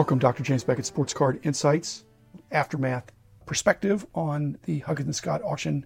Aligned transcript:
Welcome, 0.00 0.18
Dr. 0.18 0.42
James 0.42 0.64
Beckett, 0.64 0.86
Sports 0.86 1.12
Card 1.12 1.40
Insights, 1.42 2.04
aftermath 2.50 3.12
perspective 3.44 4.06
on 4.14 4.56
the 4.64 4.78
Huggins 4.78 5.08
and 5.08 5.14
Scott 5.14 5.42
auction 5.44 5.84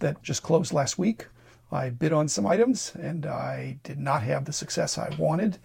that 0.00 0.20
just 0.20 0.42
closed 0.42 0.72
last 0.72 0.98
week. 0.98 1.28
I 1.70 1.90
bid 1.90 2.12
on 2.12 2.26
some 2.26 2.44
items 2.44 2.92
and 2.96 3.24
I 3.24 3.78
did 3.84 4.00
not 4.00 4.24
have 4.24 4.46
the 4.46 4.52
success 4.52 4.98
I 4.98 5.14
wanted. 5.16 5.58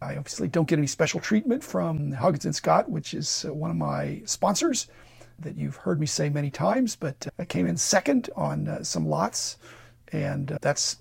I 0.00 0.14
obviously 0.16 0.46
don't 0.46 0.68
get 0.68 0.78
any 0.78 0.86
special 0.86 1.18
treatment 1.18 1.64
from 1.64 2.12
Huggins 2.12 2.44
and 2.44 2.54
Scott, 2.54 2.88
which 2.88 3.12
is 3.12 3.44
uh, 3.44 3.52
one 3.52 3.72
of 3.72 3.76
my 3.76 4.22
sponsors 4.24 4.86
that 5.40 5.56
you've 5.56 5.74
heard 5.74 5.98
me 5.98 6.06
say 6.06 6.28
many 6.28 6.48
times, 6.48 6.94
but 6.94 7.26
uh, 7.26 7.30
I 7.40 7.44
came 7.44 7.66
in 7.66 7.76
second 7.76 8.30
on 8.36 8.68
uh, 8.68 8.84
some 8.84 9.08
lots, 9.08 9.56
and 10.12 10.52
uh, 10.52 10.58
that's 10.62 10.98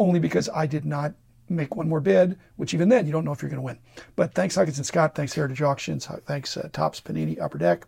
only 0.00 0.18
because 0.18 0.48
I 0.48 0.66
did 0.66 0.84
not 0.84 1.14
make 1.56 1.76
one 1.76 1.88
more 1.88 2.00
bid, 2.00 2.38
which 2.56 2.74
even 2.74 2.88
then 2.88 3.06
you 3.06 3.12
don't 3.12 3.24
know 3.24 3.32
if 3.32 3.42
you're 3.42 3.50
going 3.50 3.60
to 3.60 3.62
win. 3.62 3.78
But 4.16 4.34
thanks 4.34 4.54
Huggins 4.54 4.78
and 4.78 4.86
Scott, 4.86 5.14
thanks 5.14 5.32
Heritage 5.34 5.62
Auctions, 5.62 6.06
thanks 6.26 6.56
uh, 6.56 6.68
Topps 6.72 7.00
Panini 7.00 7.40
Upper 7.40 7.58
Deck, 7.58 7.86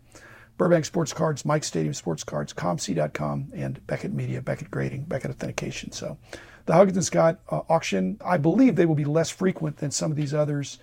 Burbank 0.57 0.85
Sports 0.85 1.13
Cards, 1.13 1.45
Mike 1.45 1.63
Stadium 1.63 1.93
Sports 1.93 2.23
Cards, 2.23 2.53
ComC.com, 2.53 3.51
and 3.53 3.85
Beckett 3.87 4.13
Media, 4.13 4.41
Beckett 4.41 4.71
Grading, 4.71 5.03
Beckett 5.03 5.31
Authentication. 5.31 5.91
So 5.91 6.17
the 6.65 6.73
Huggins 6.73 6.97
and 6.97 7.05
Scott 7.05 7.39
uh, 7.49 7.61
auction, 7.69 8.19
I 8.23 8.37
believe 8.37 8.75
they 8.75 8.85
will 8.85 8.95
be 8.95 9.05
less 9.05 9.29
frequent 9.29 9.77
than 9.77 9.91
some 9.91 10.11
of 10.11 10.17
these 10.17 10.33
others 10.33 10.79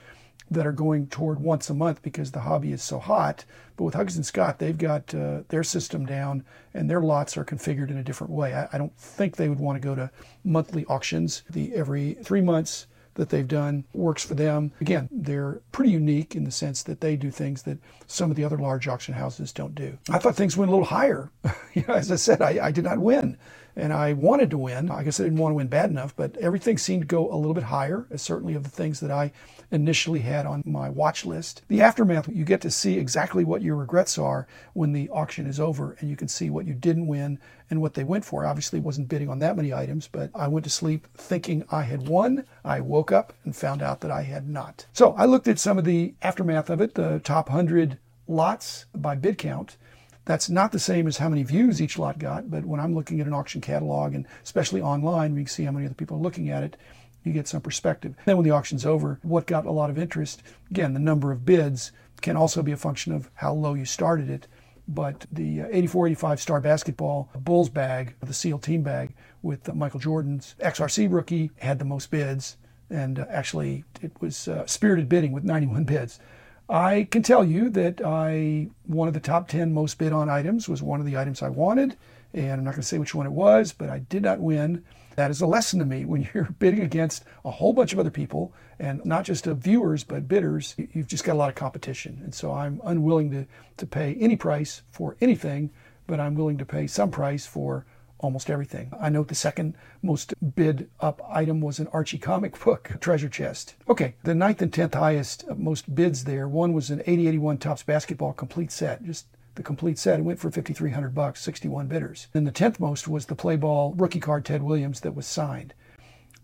that 0.54 0.66
are 0.66 0.72
going 0.72 1.06
toward 1.08 1.40
once 1.40 1.70
a 1.70 1.74
month 1.74 2.02
because 2.02 2.30
the 2.30 2.40
hobby 2.40 2.72
is 2.72 2.82
so 2.82 2.98
hot. 2.98 3.44
But 3.76 3.84
with 3.84 3.94
Huggins 3.94 4.16
and 4.16 4.26
Scott, 4.26 4.58
they've 4.58 4.76
got 4.76 5.14
uh, 5.14 5.42
their 5.48 5.62
system 5.62 6.06
down 6.06 6.44
and 6.72 6.88
their 6.88 7.00
lots 7.00 7.36
are 7.36 7.44
configured 7.44 7.90
in 7.90 7.98
a 7.98 8.04
different 8.04 8.32
way. 8.32 8.54
I, 8.54 8.68
I 8.72 8.78
don't 8.78 8.96
think 8.96 9.36
they 9.36 9.48
would 9.48 9.60
want 9.60 9.80
to 9.80 9.86
go 9.86 9.94
to 9.94 10.10
monthly 10.44 10.84
auctions. 10.86 11.42
The 11.50 11.74
every 11.74 12.14
three 12.14 12.40
months 12.40 12.86
that 13.14 13.28
they've 13.28 13.46
done 13.46 13.84
works 13.92 14.24
for 14.24 14.34
them. 14.34 14.72
Again, 14.80 15.08
they're 15.12 15.60
pretty 15.70 15.90
unique 15.90 16.34
in 16.34 16.44
the 16.44 16.50
sense 16.50 16.82
that 16.82 17.00
they 17.00 17.16
do 17.16 17.30
things 17.30 17.62
that 17.62 17.78
some 18.06 18.30
of 18.30 18.36
the 18.36 18.44
other 18.44 18.58
large 18.58 18.88
auction 18.88 19.14
houses 19.14 19.52
don't 19.52 19.74
do. 19.74 19.98
I 20.10 20.18
thought 20.18 20.34
things 20.34 20.56
went 20.56 20.68
a 20.68 20.72
little 20.72 20.86
higher. 20.86 21.30
you 21.74 21.84
know, 21.86 21.94
as 21.94 22.10
I 22.10 22.16
said, 22.16 22.42
I, 22.42 22.66
I 22.66 22.70
did 22.72 22.84
not 22.84 22.98
win 22.98 23.38
and 23.76 23.92
I 23.92 24.12
wanted 24.12 24.50
to 24.50 24.58
win. 24.58 24.90
I 24.90 25.02
guess 25.02 25.18
I 25.18 25.24
didn't 25.24 25.38
want 25.38 25.52
to 25.52 25.56
win 25.56 25.66
bad 25.66 25.90
enough, 25.90 26.14
but 26.14 26.36
everything 26.36 26.78
seemed 26.78 27.02
to 27.02 27.06
go 27.06 27.32
a 27.32 27.36
little 27.36 27.54
bit 27.54 27.64
higher, 27.64 28.06
uh, 28.12 28.16
certainly 28.16 28.54
of 28.54 28.62
the 28.62 28.70
things 28.70 29.00
that 29.00 29.10
I 29.10 29.32
initially 29.70 30.20
had 30.20 30.46
on 30.46 30.62
my 30.64 30.88
watch 30.88 31.24
list. 31.24 31.62
The 31.68 31.82
aftermath, 31.82 32.28
you 32.28 32.44
get 32.44 32.60
to 32.62 32.70
see 32.70 32.98
exactly 32.98 33.44
what 33.44 33.62
your 33.62 33.76
regrets 33.76 34.18
are 34.18 34.46
when 34.72 34.92
the 34.92 35.08
auction 35.10 35.46
is 35.46 35.58
over, 35.58 35.96
and 36.00 36.08
you 36.08 36.16
can 36.16 36.28
see 36.28 36.50
what 36.50 36.66
you 36.66 36.74
didn't 36.74 37.06
win 37.06 37.38
and 37.70 37.80
what 37.80 37.94
they 37.94 38.04
went 38.04 38.24
for. 38.24 38.44
Obviously, 38.44 38.78
wasn't 38.78 39.08
bidding 39.08 39.28
on 39.28 39.40
that 39.40 39.56
many 39.56 39.72
items, 39.72 40.08
but 40.10 40.30
I 40.34 40.48
went 40.48 40.64
to 40.64 40.70
sleep 40.70 41.08
thinking 41.16 41.64
I 41.70 41.82
had 41.82 42.08
won. 42.08 42.44
I 42.64 42.80
woke 42.80 43.10
up 43.10 43.32
and 43.44 43.56
found 43.56 43.82
out 43.82 44.00
that 44.02 44.10
I 44.10 44.22
had 44.22 44.48
not. 44.48 44.86
So 44.92 45.14
I 45.14 45.24
looked 45.24 45.48
at 45.48 45.58
some 45.58 45.78
of 45.78 45.84
the 45.84 46.14
aftermath 46.22 46.70
of 46.70 46.80
it, 46.80 46.94
the 46.94 47.20
top 47.20 47.48
100 47.48 47.98
lots 48.26 48.86
by 48.94 49.14
bid 49.14 49.36
count 49.38 49.76
that's 50.24 50.48
not 50.48 50.72
the 50.72 50.78
same 50.78 51.06
as 51.06 51.18
how 51.18 51.28
many 51.28 51.42
views 51.42 51.82
each 51.82 51.98
lot 51.98 52.18
got, 52.18 52.50
but 52.50 52.64
when 52.64 52.80
I'm 52.80 52.94
looking 52.94 53.20
at 53.20 53.26
an 53.26 53.34
auction 53.34 53.60
catalog 53.60 54.14
and 54.14 54.26
especially 54.42 54.80
online, 54.80 55.34
we 55.34 55.42
can 55.42 55.48
see 55.48 55.64
how 55.64 55.72
many 55.72 55.86
other 55.86 55.94
people 55.94 56.16
are 56.16 56.22
looking 56.22 56.50
at 56.50 56.62
it. 56.62 56.76
You 57.24 57.32
get 57.32 57.48
some 57.48 57.60
perspective. 57.60 58.14
Then 58.24 58.36
when 58.36 58.44
the 58.44 58.50
auction's 58.50 58.86
over, 58.86 59.18
what 59.22 59.46
got 59.46 59.66
a 59.66 59.70
lot 59.70 59.90
of 59.90 59.98
interest? 59.98 60.42
Again, 60.70 60.94
the 60.94 61.00
number 61.00 61.32
of 61.32 61.44
bids 61.44 61.92
can 62.20 62.36
also 62.36 62.62
be 62.62 62.72
a 62.72 62.76
function 62.76 63.12
of 63.12 63.30
how 63.34 63.52
low 63.52 63.74
you 63.74 63.84
started 63.84 64.30
it. 64.30 64.46
But 64.86 65.26
the 65.32 65.62
84 65.70 66.08
85 66.08 66.40
star 66.40 66.60
basketball 66.60 67.30
Bulls 67.34 67.70
bag, 67.70 68.14
the 68.20 68.34
SEAL 68.34 68.58
team 68.58 68.82
bag 68.82 69.14
with 69.42 69.74
Michael 69.74 70.00
Jordan's 70.00 70.54
XRC 70.60 71.10
rookie, 71.10 71.50
had 71.58 71.78
the 71.78 71.86
most 71.86 72.10
bids. 72.10 72.58
And 72.90 73.18
uh, 73.18 73.26
actually, 73.30 73.84
it 74.02 74.12
was 74.20 74.46
uh, 74.46 74.66
spirited 74.66 75.08
bidding 75.08 75.32
with 75.32 75.44
91 75.44 75.84
bids. 75.84 76.20
I 76.68 77.06
can 77.10 77.22
tell 77.22 77.44
you 77.44 77.68
that 77.70 78.00
I 78.04 78.68
one 78.86 79.08
of 79.08 79.14
the 79.14 79.20
top 79.20 79.48
10 79.48 79.72
most 79.72 79.98
bid 79.98 80.12
on 80.12 80.30
items 80.30 80.68
was 80.68 80.82
one 80.82 81.00
of 81.00 81.06
the 81.06 81.16
items 81.16 81.42
I 81.42 81.50
wanted, 81.50 81.96
and 82.32 82.52
I'm 82.52 82.64
not 82.64 82.72
going 82.72 82.82
to 82.82 82.88
say 82.88 82.98
which 82.98 83.14
one 83.14 83.26
it 83.26 83.32
was, 83.32 83.72
but 83.72 83.90
I 83.90 83.98
did 83.98 84.22
not 84.22 84.40
win. 84.40 84.82
That 85.16 85.30
is 85.30 85.40
a 85.40 85.46
lesson 85.46 85.78
to 85.78 85.84
me 85.84 86.04
when 86.04 86.28
you're 86.34 86.54
bidding 86.58 86.80
against 86.80 87.24
a 87.44 87.50
whole 87.50 87.72
bunch 87.72 87.92
of 87.92 87.98
other 87.98 88.10
people 88.10 88.52
and 88.78 89.04
not 89.04 89.24
just 89.24 89.44
viewers 89.44 90.04
but 90.04 90.26
bidders, 90.26 90.74
you've 90.76 91.06
just 91.06 91.24
got 91.24 91.34
a 91.34 91.38
lot 91.38 91.50
of 91.50 91.54
competition. 91.54 92.20
And 92.24 92.34
so 92.34 92.52
I'm 92.52 92.80
unwilling 92.84 93.30
to, 93.30 93.46
to 93.76 93.86
pay 93.86 94.14
any 94.14 94.36
price 94.36 94.82
for 94.90 95.16
anything, 95.20 95.70
but 96.06 96.18
I'm 96.18 96.34
willing 96.34 96.58
to 96.58 96.66
pay 96.66 96.86
some 96.86 97.10
price 97.10 97.46
for 97.46 97.84
almost 98.18 98.50
everything. 98.50 98.92
I 98.98 99.08
note 99.08 99.28
the 99.28 99.34
second 99.34 99.74
most 100.02 100.34
bid 100.54 100.88
up 101.00 101.20
item 101.28 101.60
was 101.60 101.78
an 101.78 101.88
Archie 101.88 102.18
comic 102.18 102.58
book 102.62 102.92
treasure 103.00 103.28
chest. 103.28 103.74
Okay, 103.88 104.14
the 104.22 104.34
ninth 104.34 104.62
and 104.62 104.72
tenth 104.72 104.94
highest 104.94 105.44
uh, 105.48 105.54
most 105.54 105.94
bids 105.94 106.24
there. 106.24 106.48
One 106.48 106.72
was 106.72 106.90
an 106.90 107.00
8081 107.00 107.58
Topps 107.58 107.82
basketball 107.82 108.32
complete 108.32 108.72
set, 108.72 109.04
just 109.04 109.26
the 109.54 109.62
complete 109.62 109.98
set. 109.98 110.18
It 110.18 110.24
went 110.24 110.38
for 110.38 110.50
5300 110.50 111.14
bucks, 111.14 111.42
61 111.42 111.86
bidders. 111.86 112.28
Then 112.32 112.44
the 112.44 112.52
10th 112.52 112.80
most 112.80 113.06
was 113.06 113.26
the 113.26 113.34
play 113.34 113.56
ball 113.56 113.94
rookie 113.96 114.20
card 114.20 114.44
Ted 114.44 114.62
Williams 114.62 115.00
that 115.00 115.14
was 115.14 115.26
signed. 115.26 115.74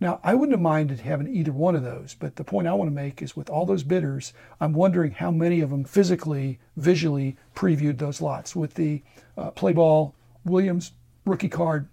Now, 0.00 0.19
I 0.25 0.34
wouldn't 0.34 0.54
have 0.54 0.62
minded 0.62 1.00
having 1.00 1.34
either 1.34 1.53
one 1.53 1.76
of 1.76 1.82
those, 1.82 2.16
but 2.19 2.36
the 2.36 2.44
point 2.44 2.66
I 2.66 2.72
want 2.72 2.91
to 2.91 2.94
make 2.94 3.20
is 3.20 3.36
with 3.36 3.50
all 3.50 3.66
those 3.66 3.82
bidders, 3.82 4.32
I'm 4.59 4.72
wondering 4.72 5.12
how 5.12 5.30
many 5.30 5.60
of 5.60 5.69
them 5.69 5.84
physically, 5.84 6.59
visually 6.76 7.36
previewed 7.54 7.98
those 7.98 8.22
lots. 8.22 8.56
With 8.56 8.75
the 8.75 9.03
uh, 9.36 9.50
play 9.50 9.75
ball 9.75 10.14
Williams 10.44 10.92
rookie 11.30 11.48
card 11.48 11.88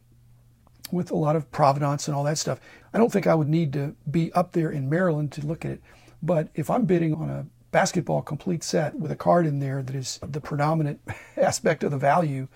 with 0.91 1.11
a 1.11 1.15
lot 1.15 1.35
of 1.35 1.51
provenance 1.51 2.07
and 2.07 2.15
all 2.15 2.23
that 2.23 2.37
stuff. 2.37 2.59
I 2.93 2.97
don't 2.97 3.11
think 3.11 3.27
I 3.27 3.35
would 3.35 3.49
need 3.49 3.73
to 3.73 3.95
be 4.09 4.31
up 4.33 4.53
there 4.53 4.69
in 4.69 4.89
Maryland 4.89 5.31
to 5.33 5.45
look 5.45 5.65
at 5.65 5.71
it. 5.71 5.81
But 6.21 6.49
if 6.55 6.69
I'm 6.69 6.85
bidding 6.85 7.13
on 7.13 7.29
a 7.29 7.45
basketball 7.71 8.21
complete 8.21 8.63
set 8.63 8.95
with 8.95 9.11
a 9.11 9.15
card 9.15 9.45
in 9.45 9.59
there 9.59 9.83
that 9.83 9.95
is 9.95 10.19
the 10.25 10.41
predominant 10.41 10.99
aspect 11.37 11.83
of 11.83 11.91
the 11.91 11.97
value, 11.97 12.47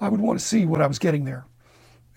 I 0.00 0.08
would 0.08 0.20
want 0.20 0.38
to 0.38 0.44
see 0.44 0.64
what 0.64 0.80
I 0.82 0.86
was 0.86 0.98
getting 0.98 1.24
there. 1.24 1.46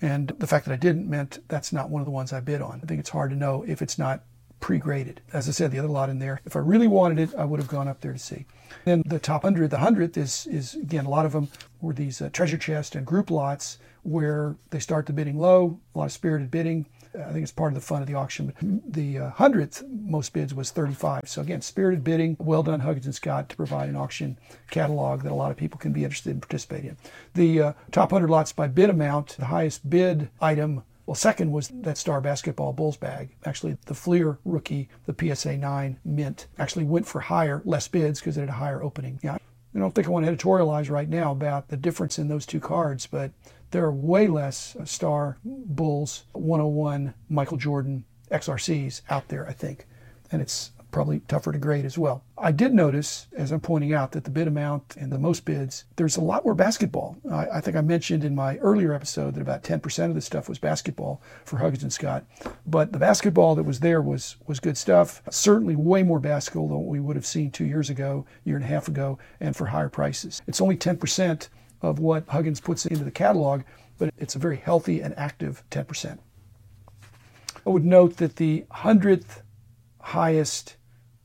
And 0.00 0.28
the 0.38 0.46
fact 0.46 0.64
that 0.66 0.72
I 0.72 0.76
didn't 0.76 1.08
meant 1.08 1.40
that's 1.48 1.72
not 1.72 1.90
one 1.90 2.00
of 2.00 2.06
the 2.06 2.12
ones 2.12 2.32
I 2.32 2.40
bid 2.40 2.62
on. 2.62 2.80
I 2.82 2.86
think 2.86 3.00
it's 3.00 3.10
hard 3.10 3.30
to 3.30 3.36
know 3.36 3.64
if 3.66 3.82
it's 3.82 3.98
not 3.98 4.24
pre-graded. 4.68 5.22
As 5.32 5.48
I 5.48 5.52
said, 5.52 5.70
the 5.70 5.78
other 5.78 5.88
lot 5.88 6.10
in 6.10 6.18
there, 6.18 6.42
if 6.44 6.54
I 6.54 6.58
really 6.58 6.88
wanted 6.88 7.18
it, 7.18 7.34
I 7.34 7.46
would 7.46 7.58
have 7.58 7.70
gone 7.70 7.88
up 7.88 8.02
there 8.02 8.12
to 8.12 8.18
see. 8.18 8.44
Then 8.84 9.02
the 9.06 9.18
top 9.18 9.42
100, 9.42 9.70
the 9.70 9.78
100th 9.78 10.18
is, 10.18 10.46
is 10.46 10.74
again, 10.74 11.06
a 11.06 11.08
lot 11.08 11.24
of 11.24 11.32
them 11.32 11.48
were 11.80 11.94
these 11.94 12.20
uh, 12.20 12.28
treasure 12.34 12.58
chest 12.58 12.94
and 12.94 13.06
group 13.06 13.30
lots 13.30 13.78
where 14.02 14.56
they 14.68 14.78
start 14.78 15.06
the 15.06 15.14
bidding 15.14 15.38
low, 15.38 15.80
a 15.94 15.98
lot 15.98 16.04
of 16.04 16.12
spirited 16.12 16.50
bidding. 16.50 16.84
I 17.14 17.32
think 17.32 17.44
it's 17.44 17.50
part 17.50 17.72
of 17.72 17.76
the 17.76 17.80
fun 17.80 18.02
of 18.02 18.08
the 18.08 18.14
auction. 18.14 18.52
But 18.54 18.92
the 18.92 19.18
uh, 19.18 19.30
hundredth 19.30 19.84
most 19.88 20.34
bids 20.34 20.52
was 20.52 20.70
35. 20.70 21.22
So 21.24 21.40
again, 21.40 21.62
spirited 21.62 22.04
bidding. 22.04 22.36
Well 22.38 22.62
done, 22.62 22.80
Huggins 22.80 23.06
and 23.06 23.14
Scott, 23.14 23.48
to 23.48 23.56
provide 23.56 23.88
an 23.88 23.96
auction 23.96 24.38
catalog 24.70 25.22
that 25.22 25.32
a 25.32 25.34
lot 25.34 25.50
of 25.50 25.56
people 25.56 25.78
can 25.78 25.94
be 25.94 26.04
interested 26.04 26.32
in 26.32 26.40
participating 26.40 26.90
in. 26.90 26.96
The 27.32 27.62
uh, 27.62 27.72
top 27.90 28.12
100 28.12 28.30
lots 28.30 28.52
by 28.52 28.66
bid 28.66 28.90
amount, 28.90 29.28
the 29.38 29.46
highest 29.46 29.88
bid 29.88 30.28
item 30.42 30.82
well, 31.08 31.14
second 31.14 31.52
was 31.52 31.68
that 31.68 31.96
Star 31.96 32.20
Basketball 32.20 32.74
Bulls 32.74 32.98
bag. 32.98 33.30
Actually, 33.46 33.78
the 33.86 33.94
Fleer 33.94 34.38
rookie, 34.44 34.90
the 35.06 35.34
PSA 35.34 35.56
9 35.56 35.98
mint, 36.04 36.48
actually 36.58 36.84
went 36.84 37.06
for 37.06 37.20
higher, 37.20 37.62
less 37.64 37.88
bids 37.88 38.20
because 38.20 38.36
it 38.36 38.40
had 38.40 38.50
a 38.50 38.52
higher 38.52 38.82
opening. 38.82 39.18
Yeah, 39.22 39.38
I 39.74 39.78
don't 39.78 39.94
think 39.94 40.06
I 40.06 40.10
want 40.10 40.26
to 40.26 40.36
editorialize 40.36 40.90
right 40.90 41.08
now 41.08 41.32
about 41.32 41.68
the 41.68 41.78
difference 41.78 42.18
in 42.18 42.28
those 42.28 42.44
two 42.44 42.60
cards, 42.60 43.06
but 43.06 43.30
there 43.70 43.86
are 43.86 43.90
way 43.90 44.26
less 44.26 44.76
uh, 44.76 44.84
Star 44.84 45.38
Bulls 45.46 46.24
101 46.32 47.14
Michael 47.30 47.56
Jordan 47.56 48.04
XRCs 48.30 49.00
out 49.08 49.28
there, 49.28 49.48
I 49.48 49.54
think. 49.54 49.86
And 50.30 50.42
it's 50.42 50.72
probably 50.90 51.20
tougher 51.20 51.52
to 51.52 51.58
grade 51.58 51.84
as 51.84 51.98
well. 51.98 52.24
I 52.36 52.52
did 52.52 52.72
notice, 52.72 53.26
as 53.36 53.52
I'm 53.52 53.60
pointing 53.60 53.92
out, 53.92 54.12
that 54.12 54.24
the 54.24 54.30
bid 54.30 54.48
amount 54.48 54.96
and 54.96 55.12
the 55.12 55.18
most 55.18 55.44
bids, 55.44 55.84
there's 55.96 56.16
a 56.16 56.22
lot 56.22 56.44
more 56.44 56.54
basketball. 56.54 57.16
I, 57.30 57.46
I 57.54 57.60
think 57.60 57.76
I 57.76 57.80
mentioned 57.82 58.24
in 58.24 58.34
my 58.34 58.56
earlier 58.58 58.94
episode 58.94 59.34
that 59.34 59.42
about 59.42 59.62
10% 59.62 60.04
of 60.06 60.14
the 60.14 60.20
stuff 60.20 60.48
was 60.48 60.58
basketball 60.58 61.20
for 61.44 61.58
Huggins 61.58 61.82
and 61.82 61.92
Scott. 61.92 62.24
But 62.66 62.92
the 62.92 62.98
basketball 62.98 63.54
that 63.56 63.64
was 63.64 63.80
there 63.80 64.00
was, 64.00 64.36
was 64.46 64.60
good 64.60 64.78
stuff. 64.78 65.22
Certainly 65.30 65.76
way 65.76 66.02
more 66.02 66.20
basketball 66.20 66.68
than 66.68 66.86
we 66.86 67.00
would 67.00 67.16
have 67.16 67.26
seen 67.26 67.50
two 67.50 67.66
years 67.66 67.90
ago, 67.90 68.24
year 68.44 68.56
and 68.56 68.64
a 68.64 68.68
half 68.68 68.88
ago, 68.88 69.18
and 69.40 69.54
for 69.54 69.66
higher 69.66 69.90
prices. 69.90 70.40
It's 70.46 70.60
only 70.60 70.76
10% 70.76 71.48
of 71.82 71.98
what 71.98 72.28
Huggins 72.28 72.60
puts 72.60 72.86
into 72.86 73.04
the 73.04 73.10
catalog, 73.10 73.62
but 73.98 74.12
it's 74.16 74.36
a 74.36 74.38
very 74.38 74.56
healthy 74.56 75.00
and 75.00 75.16
active 75.18 75.62
10%. 75.70 76.18
I 77.66 77.70
would 77.70 77.84
note 77.84 78.16
that 78.16 78.36
the 78.36 78.64
100th 78.72 79.42
highest 80.00 80.76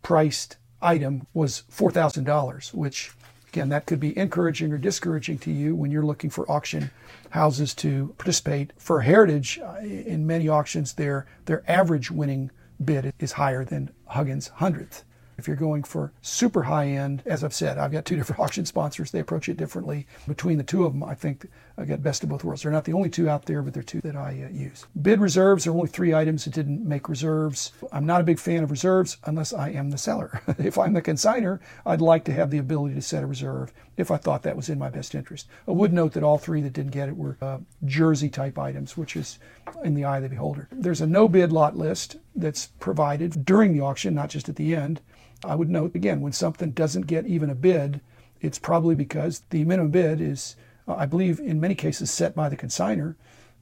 priced 0.03 0.57
item 0.81 1.25
was 1.33 1.63
$4,000, 1.71 2.73
which 2.73 3.11
again, 3.53 3.69
that 3.69 3.85
could 3.85 3.99
be 3.99 4.17
encouraging 4.17 4.71
or 4.71 4.79
discouraging 4.79 5.37
to 5.37 5.51
you 5.51 5.75
when 5.75 5.91
you're 5.91 6.05
looking 6.05 6.31
for 6.31 6.51
auction 6.51 6.89
houses 7.29 7.75
to 7.75 8.15
participate. 8.17 8.73
For 8.77 9.01
Heritage, 9.01 9.59
uh, 9.63 9.77
in 9.77 10.25
many 10.25 10.49
auctions, 10.49 10.93
their, 10.93 11.27
their 11.45 11.63
average 11.69 12.09
winning 12.09 12.49
bid 12.83 13.13
is 13.19 13.33
higher 13.33 13.63
than 13.63 13.91
Huggins' 14.07 14.49
100th. 14.57 15.03
If 15.37 15.47
you're 15.47 15.55
going 15.55 15.83
for 15.83 16.11
super 16.21 16.63
high 16.63 16.87
end, 16.87 17.23
as 17.25 17.43
I've 17.43 17.53
said, 17.53 17.77
I've 17.77 17.91
got 17.91 18.05
two 18.05 18.15
different 18.15 18.39
auction 18.41 18.65
sponsors. 18.65 19.11
They 19.11 19.19
approach 19.19 19.49
it 19.49 19.57
differently. 19.57 20.07
Between 20.27 20.57
the 20.57 20.63
two 20.63 20.85
of 20.85 20.93
them, 20.93 21.03
I 21.03 21.15
think 21.15 21.47
I 21.77 21.85
got 21.85 22.03
best 22.03 22.23
of 22.23 22.29
both 22.29 22.43
worlds. 22.43 22.61
They're 22.61 22.71
not 22.71 22.85
the 22.85 22.93
only 22.93 23.09
two 23.09 23.29
out 23.29 23.45
there, 23.45 23.61
but 23.61 23.73
they're 23.73 23.81
two 23.81 24.01
that 24.01 24.15
I 24.15 24.45
uh, 24.45 24.53
use. 24.53 24.85
Bid 25.01 25.19
reserves 25.19 25.65
are 25.65 25.71
only 25.71 25.87
three 25.87 26.13
items 26.13 26.45
that 26.45 26.53
didn't 26.53 26.87
make 26.87 27.09
reserves. 27.09 27.71
I'm 27.91 28.05
not 28.05 28.21
a 28.21 28.25
big 28.25 28.39
fan 28.39 28.63
of 28.63 28.71
reserves 28.71 29.17
unless 29.25 29.53
I 29.53 29.69
am 29.69 29.89
the 29.89 29.97
seller. 29.97 30.41
if 30.59 30.77
I'm 30.77 30.93
the 30.93 31.01
consigner, 31.01 31.59
I'd 31.85 32.01
like 32.01 32.25
to 32.25 32.33
have 32.33 32.51
the 32.51 32.59
ability 32.59 32.95
to 32.95 33.01
set 33.01 33.23
a 33.23 33.27
reserve 33.27 33.73
if 33.97 34.11
I 34.11 34.17
thought 34.17 34.43
that 34.43 34.55
was 34.55 34.69
in 34.69 34.79
my 34.79 34.89
best 34.89 35.15
interest. 35.15 35.47
I 35.67 35.71
would 35.71 35.93
note 35.93 36.13
that 36.13 36.23
all 36.23 36.37
three 36.37 36.61
that 36.61 36.73
didn't 36.73 36.91
get 36.91 37.09
it 37.09 37.17
were 37.17 37.37
uh, 37.41 37.59
jersey 37.85 38.29
type 38.29 38.57
items, 38.59 38.95
which 38.95 39.15
is 39.15 39.39
in 39.83 39.95
the 39.95 40.05
eye 40.05 40.17
of 40.17 40.23
the 40.23 40.29
beholder. 40.29 40.67
There's 40.71 41.01
a 41.01 41.07
no 41.07 41.27
bid 41.27 41.51
lot 41.51 41.75
list 41.75 42.17
that's 42.35 42.67
provided 42.79 43.45
during 43.45 43.73
the 43.73 43.81
auction, 43.81 44.13
not 44.13 44.29
just 44.29 44.49
at 44.49 44.55
the 44.55 44.75
end. 44.75 45.01
I 45.45 45.55
would 45.55 45.69
note 45.69 45.95
again, 45.95 46.21
when 46.21 46.33
something 46.33 46.71
doesn't 46.71 47.07
get 47.07 47.25
even 47.25 47.49
a 47.49 47.55
bid, 47.55 48.01
it's 48.41 48.59
probably 48.59 48.95
because 48.95 49.43
the 49.49 49.63
minimum 49.63 49.91
bid 49.91 50.21
is, 50.21 50.55
uh, 50.87 50.95
I 50.95 51.05
believe, 51.05 51.39
in 51.39 51.59
many 51.59 51.75
cases 51.75 52.11
set 52.11 52.35
by 52.35 52.49
the 52.49 52.57
consigner. 52.57 53.15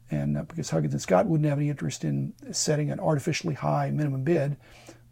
And 0.10 0.38
uh, 0.38 0.44
because 0.44 0.72
Huggins 0.72 0.94
and 0.94 1.02
Scott 1.02 1.28
wouldn't 1.28 1.50
have 1.50 1.60
any 1.60 1.70
interest 1.70 2.04
in 2.04 2.34
setting 2.52 2.92
an 2.92 3.00
artificially 3.00 3.54
high 3.54 3.92
minimum 3.92 4.24
bid, 4.24 4.58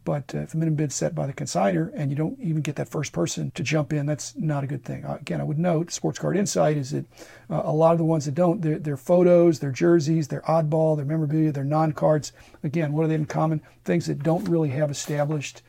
but 0.06 0.34
uh, 0.34 0.40
if 0.40 0.52
the 0.52 0.58
minimum 0.58 0.76
bid 0.76 0.92
set 0.92 1.14
by 1.14 1.28
the 1.28 1.34
consigner 1.34 1.92
and 1.94 2.10
you 2.10 2.18
don't 2.18 2.40
even 2.40 2.62
get 2.62 2.76
that 2.78 2.90
first 2.90 3.14
person 3.14 3.52
to 3.52 3.64
jump 3.64 3.94
in, 3.94 4.08
that's 4.08 4.36
not 4.36 4.64
a 4.64 4.68
good 4.68 4.84
thing. 4.84 5.06
Uh, 5.06 5.18
again, 5.22 5.40
I 5.40 5.44
would 5.44 5.60
note 5.60 5.92
Sports 5.92 6.18
Card 6.18 6.36
Insight 6.36 6.78
is 6.78 6.92
that 6.92 7.06
uh, 7.50 7.62
a 7.64 7.72
lot 7.72 7.92
of 7.92 8.00
the 8.00 8.06
ones 8.06 8.26
that 8.26 8.34
don't, 8.34 8.62
their, 8.62 8.80
their 8.80 8.98
photos, 8.98 9.60
their 9.60 9.72
jerseys, 9.72 10.28
their 10.28 10.42
oddball, 10.42 10.96
their 10.96 11.06
memorabilia, 11.06 11.52
their 11.52 11.64
non 11.64 11.92
cards. 11.92 12.32
Again, 12.64 12.92
what 12.92 13.06
are 13.06 13.08
they 13.08 13.16
in 13.16 13.26
common? 13.26 13.62
Things 13.86 14.08
that 14.08 14.24
don't 14.24 14.50
really 14.50 14.70
have 14.70 14.90
established 14.90 15.62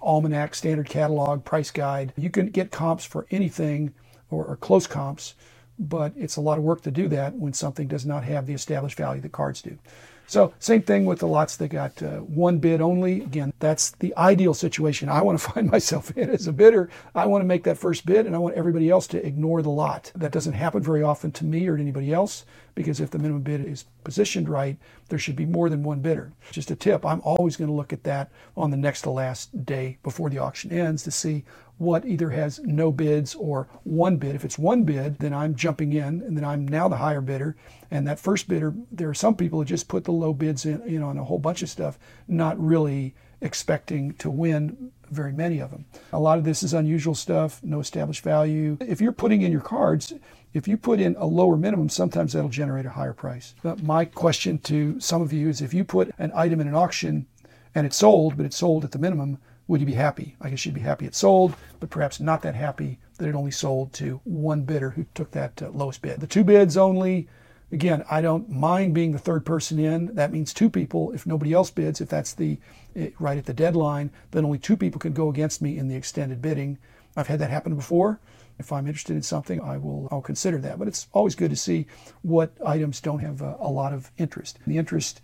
almanac, 0.00 0.54
standard 0.54 0.88
catalog, 0.88 1.44
price 1.44 1.70
guide. 1.70 2.12
You 2.16 2.30
can 2.30 2.50
get 2.50 2.70
comps 2.70 3.04
for 3.04 3.26
anything 3.30 3.94
or, 4.30 4.44
or 4.44 4.56
close 4.56 4.86
comps, 4.86 5.34
but 5.78 6.12
it's 6.16 6.36
a 6.36 6.40
lot 6.40 6.58
of 6.58 6.64
work 6.64 6.82
to 6.82 6.90
do 6.90 7.08
that 7.08 7.34
when 7.34 7.52
something 7.52 7.88
does 7.88 8.06
not 8.06 8.24
have 8.24 8.46
the 8.46 8.54
established 8.54 8.96
value 8.96 9.20
that 9.22 9.32
cards 9.32 9.62
do. 9.62 9.78
So 10.28 10.52
same 10.58 10.82
thing 10.82 11.06
with 11.06 11.20
the 11.20 11.26
lots 11.26 11.56
that 11.56 11.68
got 11.68 12.02
uh, 12.02 12.18
one 12.18 12.58
bid 12.58 12.82
only. 12.82 13.22
Again, 13.22 13.50
that's 13.60 13.92
the 13.92 14.14
ideal 14.18 14.52
situation 14.52 15.08
I 15.08 15.22
want 15.22 15.40
to 15.40 15.50
find 15.52 15.70
myself 15.70 16.10
in 16.16 16.28
as 16.28 16.46
a 16.46 16.52
bidder. 16.52 16.90
I 17.14 17.24
want 17.24 17.40
to 17.40 17.46
make 17.46 17.64
that 17.64 17.78
first 17.78 18.04
bid 18.04 18.26
and 18.26 18.36
I 18.36 18.38
want 18.38 18.54
everybody 18.54 18.90
else 18.90 19.06
to 19.08 19.26
ignore 19.26 19.62
the 19.62 19.70
lot. 19.70 20.12
That 20.14 20.30
doesn't 20.32 20.52
happen 20.52 20.82
very 20.82 21.02
often 21.02 21.32
to 21.32 21.46
me 21.46 21.66
or 21.66 21.76
to 21.76 21.82
anybody 21.82 22.12
else 22.12 22.44
because 22.74 23.00
if 23.00 23.10
the 23.10 23.18
minimum 23.18 23.42
bid 23.42 23.64
is 23.64 23.86
positioned 24.04 24.50
right, 24.50 24.76
there 25.08 25.18
should 25.18 25.34
be 25.34 25.46
more 25.46 25.70
than 25.70 25.82
one 25.82 26.00
bidder. 26.00 26.30
Just 26.52 26.70
a 26.70 26.76
tip, 26.76 27.06
I'm 27.06 27.22
always 27.24 27.56
going 27.56 27.70
to 27.70 27.74
look 27.74 27.94
at 27.94 28.04
that 28.04 28.30
on 28.54 28.70
the 28.70 28.76
next 28.76 29.02
to 29.02 29.10
last 29.10 29.64
day 29.64 29.96
before 30.02 30.28
the 30.28 30.38
auction 30.38 30.70
ends 30.70 31.02
to 31.04 31.10
see 31.10 31.44
what 31.78 32.04
either 32.04 32.30
has 32.30 32.60
no 32.60 32.92
bids 32.92 33.34
or 33.34 33.68
one 33.84 34.16
bid. 34.16 34.34
If 34.34 34.44
it's 34.44 34.58
one 34.58 34.82
bid, 34.82 35.18
then 35.18 35.32
I'm 35.32 35.54
jumping 35.54 35.92
in 35.92 36.22
and 36.22 36.36
then 36.36 36.44
I'm 36.44 36.66
now 36.66 36.88
the 36.88 36.96
higher 36.96 37.20
bidder. 37.20 37.56
And 37.90 38.06
that 38.06 38.18
first 38.18 38.48
bidder, 38.48 38.74
there 38.90 39.08
are 39.08 39.14
some 39.14 39.36
people 39.36 39.60
who 39.60 39.64
just 39.64 39.88
put 39.88 40.04
the 40.04 40.12
low 40.12 40.34
bids 40.34 40.66
in, 40.66 40.82
know, 40.98 41.08
on 41.08 41.18
a 41.18 41.24
whole 41.24 41.38
bunch 41.38 41.62
of 41.62 41.70
stuff, 41.70 41.98
not 42.26 42.58
really 42.60 43.14
expecting 43.40 44.12
to 44.14 44.28
win 44.28 44.90
very 45.10 45.32
many 45.32 45.60
of 45.60 45.70
them. 45.70 45.86
A 46.12 46.18
lot 46.18 46.38
of 46.38 46.44
this 46.44 46.62
is 46.62 46.74
unusual 46.74 47.14
stuff, 47.14 47.62
no 47.62 47.80
established 47.80 48.22
value. 48.22 48.76
If 48.80 49.00
you're 49.00 49.12
putting 49.12 49.42
in 49.42 49.52
your 49.52 49.60
cards, 49.60 50.12
if 50.52 50.66
you 50.66 50.76
put 50.76 51.00
in 51.00 51.14
a 51.16 51.26
lower 51.26 51.56
minimum, 51.56 51.88
sometimes 51.88 52.32
that'll 52.32 52.50
generate 52.50 52.86
a 52.86 52.90
higher 52.90 53.12
price. 53.12 53.54
But 53.62 53.82
my 53.82 54.04
question 54.04 54.58
to 54.60 54.98
some 55.00 55.22
of 55.22 55.32
you 55.32 55.48
is 55.48 55.60
if 55.60 55.72
you 55.72 55.84
put 55.84 56.10
an 56.18 56.32
item 56.34 56.60
in 56.60 56.68
an 56.68 56.74
auction 56.74 57.26
and 57.74 57.86
it's 57.86 57.96
sold, 57.96 58.36
but 58.36 58.46
it's 58.46 58.56
sold 58.56 58.84
at 58.84 58.92
the 58.92 58.98
minimum, 58.98 59.38
would 59.68 59.80
you 59.80 59.86
be 59.86 59.94
happy? 59.94 60.34
I 60.40 60.50
guess 60.50 60.64
you'd 60.64 60.74
be 60.74 60.80
happy 60.80 61.06
it 61.06 61.14
sold, 61.14 61.54
but 61.78 61.90
perhaps 61.90 62.18
not 62.18 62.42
that 62.42 62.54
happy 62.54 62.98
that 63.18 63.28
it 63.28 63.34
only 63.34 63.50
sold 63.50 63.92
to 63.94 64.20
one 64.24 64.62
bidder 64.62 64.90
who 64.90 65.04
took 65.14 65.30
that 65.32 65.62
uh, 65.62 65.68
lowest 65.70 66.02
bid. 66.02 66.20
The 66.20 66.26
two 66.26 66.42
bids 66.42 66.76
only, 66.76 67.28
again, 67.70 68.02
I 68.10 68.22
don't 68.22 68.48
mind 68.48 68.94
being 68.94 69.12
the 69.12 69.18
third 69.18 69.44
person 69.44 69.78
in. 69.78 70.14
That 70.14 70.32
means 70.32 70.54
two 70.54 70.70
people. 70.70 71.12
If 71.12 71.26
nobody 71.26 71.52
else 71.52 71.70
bids, 71.70 72.00
if 72.00 72.08
that's 72.08 72.32
the 72.32 72.58
eh, 72.96 73.10
right 73.18 73.36
at 73.36 73.44
the 73.44 73.52
deadline, 73.52 74.10
then 74.30 74.44
only 74.44 74.58
two 74.58 74.76
people 74.76 74.98
can 74.98 75.12
go 75.12 75.28
against 75.28 75.60
me 75.60 75.76
in 75.76 75.88
the 75.88 75.96
extended 75.96 76.40
bidding. 76.40 76.78
I've 77.14 77.28
had 77.28 77.40
that 77.40 77.50
happen 77.50 77.74
before. 77.74 78.20
If 78.58 78.72
I'm 78.72 78.86
interested 78.86 79.14
in 79.14 79.22
something, 79.22 79.60
I 79.60 79.76
will 79.76 80.08
I'll 80.10 80.22
consider 80.22 80.58
that. 80.58 80.78
But 80.78 80.88
it's 80.88 81.08
always 81.12 81.34
good 81.34 81.50
to 81.50 81.56
see 81.56 81.86
what 82.22 82.52
items 82.64 83.00
don't 83.00 83.20
have 83.20 83.42
a, 83.42 83.56
a 83.60 83.70
lot 83.70 83.92
of 83.92 84.10
interest. 84.18 84.58
The 84.66 84.78
interest 84.78 85.20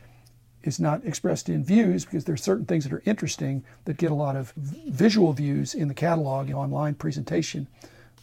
is 0.66 0.80
not 0.80 1.04
expressed 1.04 1.48
in 1.48 1.64
views 1.64 2.04
because 2.04 2.24
there 2.24 2.34
are 2.34 2.38
certain 2.38 2.64
things 2.64 2.84
that 2.84 2.92
are 2.92 3.02
interesting 3.04 3.64
that 3.84 3.96
get 3.96 4.10
a 4.10 4.14
lot 4.14 4.36
of 4.36 4.52
visual 4.56 5.32
views 5.32 5.74
in 5.74 5.88
the 5.88 5.94
catalog 5.94 6.46
and 6.46 6.56
online 6.56 6.94
presentation. 6.94 7.66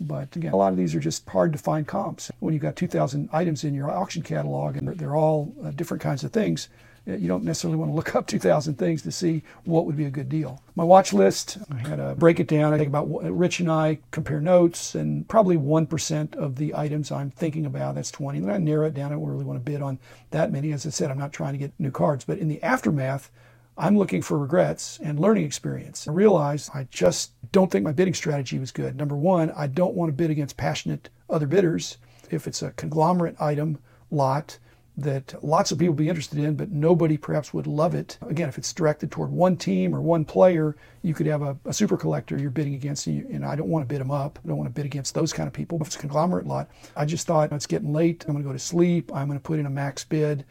But 0.07 0.35
again, 0.35 0.53
a 0.53 0.57
lot 0.57 0.71
of 0.71 0.77
these 0.77 0.95
are 0.95 0.99
just 0.99 1.27
hard 1.27 1.53
to 1.53 1.59
find 1.59 1.87
comps. 1.87 2.31
When 2.39 2.53
you've 2.53 2.63
got 2.63 2.75
2,000 2.75 3.29
items 3.31 3.63
in 3.63 3.73
your 3.73 3.89
auction 3.89 4.21
catalog 4.21 4.77
and 4.77 4.87
they're, 4.87 5.15
all 5.15 5.53
uh, 5.63 5.71
different 5.71 6.01
kinds 6.01 6.23
of 6.23 6.31
things, 6.31 6.69
you 7.05 7.27
don't 7.27 7.43
necessarily 7.43 7.77
want 7.77 7.91
to 7.91 7.95
look 7.95 8.15
up 8.15 8.27
2,000 8.27 8.75
things 8.75 9.01
to 9.01 9.11
see 9.11 9.43
what 9.65 9.85
would 9.85 9.97
be 9.97 10.05
a 10.05 10.11
good 10.11 10.29
deal. 10.29 10.61
My 10.75 10.83
watch 10.83 11.13
list, 11.13 11.57
I 11.71 11.87
had 11.87 11.97
to 11.97 12.15
break 12.15 12.39
it 12.39 12.47
down. 12.47 12.73
I 12.73 12.77
think 12.77 12.87
about 12.87 13.07
Rich 13.09 13.59
and 13.59 13.71
I 13.71 13.99
compare 14.11 14.39
notes, 14.39 14.95
and 14.95 15.27
probably 15.27 15.57
1% 15.57 16.35
of 16.35 16.55
the 16.55 16.75
items 16.75 17.11
I'm 17.11 17.31
thinking 17.31 17.65
about, 17.65 17.95
that's 17.95 18.11
20. 18.11 18.39
And 18.39 18.47
then 18.47 18.55
I 18.55 18.57
narrow 18.59 18.87
it 18.87 18.93
down. 18.93 19.11
I 19.11 19.15
don't 19.15 19.25
really 19.25 19.45
want 19.45 19.63
to 19.63 19.71
bid 19.71 19.81
on 19.81 19.99
that 20.31 20.51
many. 20.51 20.71
As 20.71 20.85
I 20.85 20.89
said, 20.89 21.11
I'm 21.11 21.19
not 21.19 21.33
trying 21.33 21.53
to 21.53 21.59
get 21.59 21.73
new 21.79 21.91
cards. 21.91 22.23
But 22.23 22.37
in 22.37 22.47
the 22.47 22.61
aftermath, 22.63 23.31
I'm 23.77 23.97
looking 23.97 24.21
for 24.21 24.37
regrets 24.37 24.99
and 25.01 25.19
learning 25.19 25.45
experience. 25.45 26.07
I 26.07 26.11
realized 26.11 26.69
I 26.73 26.87
just 26.91 27.31
don't 27.51 27.71
think 27.71 27.83
my 27.83 27.91
bidding 27.91 28.13
strategy 28.13 28.59
was 28.59 28.71
good. 28.71 28.95
Number 28.95 29.15
one, 29.15 29.51
I 29.51 29.67
don't 29.67 29.95
want 29.95 30.09
to 30.09 30.13
bid 30.13 30.29
against 30.29 30.57
passionate 30.57 31.09
other 31.29 31.47
bidders. 31.47 31.97
If 32.29 32.47
it's 32.47 32.61
a 32.61 32.71
conglomerate 32.71 33.39
item 33.39 33.79
lot, 34.09 34.57
that 34.97 35.33
lots 35.43 35.71
of 35.71 35.79
people 35.79 35.95
be 35.95 36.09
interested 36.09 36.37
in, 36.37 36.55
but 36.55 36.71
nobody 36.71 37.17
perhaps 37.17 37.53
would 37.53 37.67
love 37.67 37.95
it. 37.95 38.17
Again, 38.21 38.49
if 38.49 38.57
it's 38.57 38.73
directed 38.73 39.09
toward 39.09 39.31
one 39.31 39.55
team 39.55 39.95
or 39.95 40.01
one 40.01 40.25
player, 40.25 40.75
you 41.01 41.13
could 41.13 41.27
have 41.27 41.41
a, 41.41 41.57
a 41.65 41.73
super 41.73 41.97
collector 41.97 42.37
you're 42.37 42.51
bidding 42.51 42.75
against, 42.75 43.07
and, 43.07 43.15
you, 43.15 43.27
and, 43.31 43.45
I 43.45 43.55
don't 43.55 43.69
want 43.69 43.87
to 43.87 43.91
bid 43.91 44.01
them 44.01 44.11
up. 44.11 44.37
I 44.43 44.47
don't 44.47 44.57
want 44.57 44.69
to 44.69 44.73
bid 44.73 44.85
against 44.85 45.15
those 45.15 45.31
kind 45.31 45.47
of 45.47 45.53
people. 45.53 45.79
If 45.81 45.87
it's 45.87 45.95
a 45.95 45.99
conglomerate 45.99 46.45
lot, 46.45 46.69
I 46.95 47.05
just 47.05 47.25
thought 47.25 47.51
it's 47.51 47.65
getting 47.65 47.93
late. 47.93 48.25
I'm 48.27 48.33
going 48.33 48.43
to 48.43 48.47
go 48.47 48.53
to 48.53 48.59
sleep. 48.59 49.11
I'm 49.13 49.27
going 49.27 49.39
to 49.39 49.43
put 49.43 49.59
in 49.59 49.65
a 49.65 49.69
max 49.69 50.03
bid. 50.03 50.45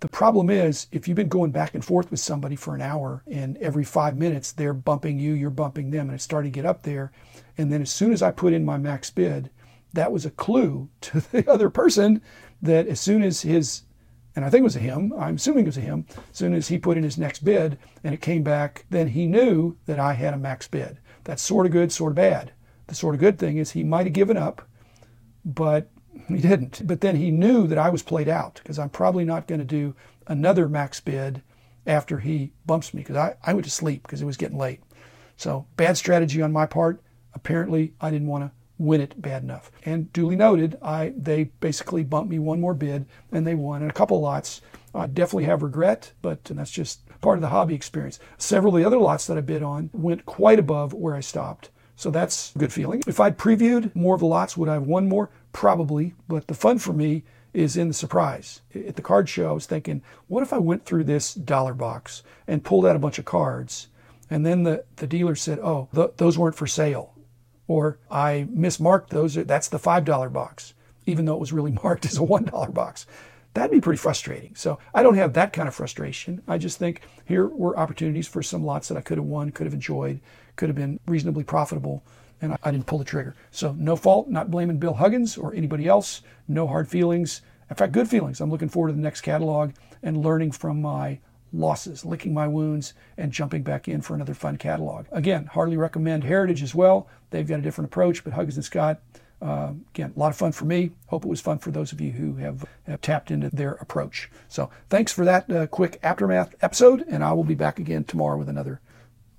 The 0.00 0.08
problem 0.08 0.48
is, 0.48 0.86
if 0.92 1.08
you've 1.08 1.16
been 1.16 1.28
going 1.28 1.50
back 1.50 1.74
and 1.74 1.84
forth 1.84 2.10
with 2.10 2.20
somebody 2.20 2.54
for 2.54 2.74
an 2.74 2.80
hour 2.80 3.24
and 3.26 3.56
every 3.58 3.84
five 3.84 4.16
minutes 4.16 4.52
they're 4.52 4.72
bumping 4.72 5.18
you, 5.18 5.32
you're 5.32 5.50
bumping 5.50 5.90
them, 5.90 6.08
and 6.08 6.14
it's 6.14 6.24
starting 6.24 6.52
to 6.52 6.54
get 6.54 6.66
up 6.66 6.82
there. 6.82 7.10
And 7.56 7.72
then 7.72 7.82
as 7.82 7.90
soon 7.90 8.12
as 8.12 8.22
I 8.22 8.30
put 8.30 8.52
in 8.52 8.64
my 8.64 8.76
max 8.76 9.10
bid, 9.10 9.50
that 9.94 10.12
was 10.12 10.24
a 10.24 10.30
clue 10.30 10.88
to 11.00 11.20
the 11.20 11.50
other 11.50 11.68
person 11.68 12.22
that 12.62 12.86
as 12.86 13.00
soon 13.00 13.22
as 13.22 13.42
his, 13.42 13.82
and 14.36 14.44
I 14.44 14.50
think 14.50 14.60
it 14.60 14.64
was 14.64 14.76
a 14.76 14.80
him, 14.80 15.12
I'm 15.18 15.34
assuming 15.34 15.64
it 15.64 15.68
was 15.68 15.78
a 15.78 15.82
him, 15.82 16.06
as 16.30 16.36
soon 16.36 16.54
as 16.54 16.68
he 16.68 16.78
put 16.78 16.96
in 16.96 17.02
his 17.02 17.18
next 17.18 17.44
bid 17.44 17.76
and 18.04 18.14
it 18.14 18.20
came 18.20 18.44
back, 18.44 18.84
then 18.90 19.08
he 19.08 19.26
knew 19.26 19.76
that 19.86 19.98
I 19.98 20.12
had 20.12 20.34
a 20.34 20.38
max 20.38 20.68
bid. 20.68 20.98
That's 21.24 21.42
sort 21.42 21.66
of 21.66 21.72
good, 21.72 21.90
sort 21.90 22.12
of 22.12 22.16
bad. 22.16 22.52
The 22.86 22.94
sort 22.94 23.14
of 23.16 23.20
good 23.20 23.38
thing 23.38 23.58
is 23.58 23.72
he 23.72 23.84
might 23.84 24.06
have 24.06 24.12
given 24.12 24.36
up, 24.36 24.62
but 25.44 25.90
he 26.26 26.38
didn't. 26.38 26.86
But 26.86 27.00
then 27.00 27.16
he 27.16 27.30
knew 27.30 27.66
that 27.66 27.78
I 27.78 27.90
was 27.90 28.02
played 28.02 28.28
out 28.28 28.60
because 28.62 28.78
I'm 28.78 28.90
probably 28.90 29.24
not 29.24 29.46
going 29.46 29.60
to 29.60 29.64
do 29.64 29.94
another 30.26 30.68
max 30.68 31.00
bid 31.00 31.42
after 31.86 32.18
he 32.18 32.52
bumps 32.66 32.92
me 32.92 33.02
because 33.02 33.16
I, 33.16 33.36
I 33.42 33.54
went 33.54 33.64
to 33.64 33.70
sleep 33.70 34.02
because 34.02 34.20
it 34.20 34.26
was 34.26 34.36
getting 34.36 34.58
late. 34.58 34.80
So 35.36 35.66
bad 35.76 35.96
strategy 35.96 36.42
on 36.42 36.52
my 36.52 36.66
part. 36.66 37.02
Apparently, 37.34 37.94
I 38.00 38.10
didn't 38.10 38.28
want 38.28 38.44
to 38.44 38.52
win 38.78 39.00
it 39.00 39.20
bad 39.20 39.42
enough. 39.42 39.70
And 39.84 40.12
duly 40.12 40.36
noted, 40.36 40.78
I 40.82 41.12
they 41.16 41.44
basically 41.60 42.04
bumped 42.04 42.30
me 42.30 42.38
one 42.38 42.60
more 42.60 42.74
bid 42.74 43.06
and 43.32 43.46
they 43.46 43.54
won. 43.54 43.82
And 43.82 43.90
a 43.90 43.94
couple 43.94 44.20
lots, 44.20 44.60
I 44.94 45.06
definitely 45.06 45.44
have 45.44 45.62
regret, 45.62 46.12
but 46.22 46.44
that's 46.44 46.70
just 46.70 47.00
part 47.20 47.38
of 47.38 47.42
the 47.42 47.48
hobby 47.48 47.74
experience. 47.74 48.18
Several 48.36 48.74
of 48.74 48.80
the 48.80 48.86
other 48.86 48.98
lots 48.98 49.26
that 49.26 49.38
I 49.38 49.42
bid 49.42 49.62
on 49.62 49.90
went 49.92 50.26
quite 50.26 50.58
above 50.58 50.94
where 50.94 51.14
I 51.14 51.20
stopped. 51.20 51.70
So 51.98 52.12
that's 52.12 52.54
a 52.54 52.58
good 52.60 52.72
feeling. 52.72 53.02
If 53.08 53.18
I'd 53.18 53.36
previewed 53.36 53.92
more 53.92 54.14
of 54.14 54.20
the 54.20 54.26
lots, 54.26 54.56
would 54.56 54.68
I 54.68 54.74
have 54.74 54.86
won 54.86 55.08
more? 55.08 55.30
Probably. 55.52 56.14
But 56.28 56.46
the 56.46 56.54
fun 56.54 56.78
for 56.78 56.92
me 56.92 57.24
is 57.52 57.76
in 57.76 57.88
the 57.88 57.94
surprise. 57.94 58.60
At 58.72 58.94
the 58.94 59.02
card 59.02 59.28
show, 59.28 59.48
I 59.48 59.52
was 59.52 59.66
thinking, 59.66 60.02
what 60.28 60.44
if 60.44 60.52
I 60.52 60.58
went 60.58 60.84
through 60.84 61.02
this 61.04 61.34
dollar 61.34 61.74
box 61.74 62.22
and 62.46 62.62
pulled 62.62 62.86
out 62.86 62.94
a 62.94 63.00
bunch 63.00 63.18
of 63.18 63.24
cards? 63.24 63.88
And 64.30 64.46
then 64.46 64.62
the, 64.62 64.84
the 64.94 65.08
dealer 65.08 65.34
said, 65.34 65.58
oh, 65.58 65.88
th- 65.92 66.12
those 66.18 66.38
weren't 66.38 66.54
for 66.54 66.68
sale 66.68 67.14
or 67.66 67.98
I 68.08 68.46
mismarked 68.54 69.08
those. 69.08 69.34
That's 69.34 69.68
the 69.68 69.80
$5 69.80 70.32
box, 70.32 70.74
even 71.06 71.24
though 71.24 71.34
it 71.34 71.40
was 71.40 71.52
really 71.52 71.72
marked 71.82 72.06
as 72.06 72.16
a 72.16 72.20
$1 72.20 72.72
box. 72.74 73.06
That'd 73.54 73.70
be 73.70 73.80
pretty 73.80 73.98
frustrating. 73.98 74.54
So 74.54 74.78
I 74.94 75.02
don't 75.02 75.16
have 75.16 75.32
that 75.32 75.52
kind 75.52 75.68
of 75.68 75.74
frustration. 75.74 76.42
I 76.46 76.58
just 76.58 76.78
think 76.78 77.02
here 77.24 77.46
were 77.46 77.78
opportunities 77.78 78.28
for 78.28 78.42
some 78.42 78.64
lots 78.64 78.88
that 78.88 78.96
I 78.96 79.00
could 79.00 79.18
have 79.18 79.26
won, 79.26 79.50
could 79.50 79.66
have 79.66 79.74
enjoyed, 79.74 80.20
could 80.56 80.68
have 80.68 80.76
been 80.76 81.00
reasonably 81.06 81.44
profitable, 81.44 82.04
and 82.40 82.56
I, 82.62 82.70
didn't 82.70 82.86
pull 82.86 82.98
the 82.98 83.04
trigger. 83.04 83.34
So 83.50 83.72
no 83.72 83.96
fault, 83.96 84.28
not 84.28 84.50
blaming 84.50 84.78
Bill 84.78 84.94
Huggins 84.94 85.36
or 85.36 85.54
anybody 85.54 85.88
else. 85.88 86.22
No 86.46 86.66
hard 86.66 86.88
feelings. 86.88 87.42
In 87.68 87.76
fact, 87.76 87.92
good 87.92 88.08
feelings. 88.08 88.40
I'm 88.40 88.50
looking 88.50 88.68
forward 88.68 88.88
to 88.88 88.94
the 88.94 89.02
next 89.02 89.22
catalog 89.22 89.72
and 90.02 90.24
learning 90.24 90.52
from 90.52 90.80
my 90.80 91.18
losses, 91.52 92.04
licking 92.04 92.34
my 92.34 92.46
wounds, 92.46 92.94
and 93.16 93.32
jumping 93.32 93.62
back 93.62 93.88
in 93.88 94.00
for 94.00 94.14
another 94.14 94.34
fun 94.34 94.56
catalog. 94.56 95.06
Again, 95.10 95.46
hardly 95.46 95.76
recommend 95.76 96.24
Heritage 96.24 96.62
as 96.62 96.74
well. 96.74 97.08
They've 97.30 97.46
got 97.46 97.58
a 97.58 97.62
different 97.62 97.90
approach, 97.90 98.22
but 98.22 98.34
Huggins 98.34 98.56
and 98.56 98.64
Scott, 98.64 99.00
uh, 99.40 99.72
again, 99.90 100.12
a 100.16 100.18
lot 100.18 100.30
of 100.30 100.36
fun 100.36 100.52
for 100.52 100.64
me. 100.64 100.90
Hope 101.06 101.24
it 101.24 101.28
was 101.28 101.40
fun 101.40 101.58
for 101.58 101.70
those 101.70 101.92
of 101.92 102.00
you 102.00 102.12
who 102.12 102.36
have, 102.36 102.64
have 102.86 103.00
tapped 103.00 103.30
into 103.30 103.50
their 103.50 103.72
approach. 103.74 104.30
So 104.48 104.70
thanks 104.88 105.12
for 105.12 105.24
that 105.24 105.50
uh, 105.50 105.66
quick 105.66 105.98
aftermath 106.02 106.54
episode, 106.60 107.04
and 107.08 107.22
I 107.22 107.32
will 107.32 107.44
be 107.44 107.54
back 107.54 107.78
again 107.78 108.04
tomorrow 108.04 108.36
with 108.36 108.48
another 108.48 108.80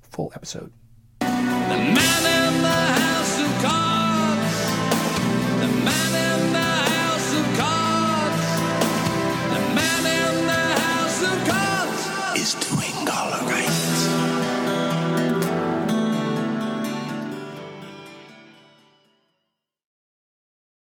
full 0.01 0.32
episode. 0.36 0.72